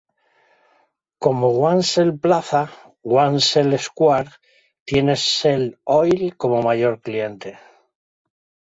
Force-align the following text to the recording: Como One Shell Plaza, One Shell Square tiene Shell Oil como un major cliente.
Como 1.25 1.51
One 1.71 1.83
Shell 1.89 2.09
Plaza, 2.23 2.63
One 3.19 3.39
Shell 3.49 3.77
Square 3.77 4.29
tiene 4.83 5.13
Shell 5.15 5.77
Oil 5.83 6.35
como 6.37 6.55
un 6.57 6.65
major 6.65 6.99
cliente. 6.99 7.59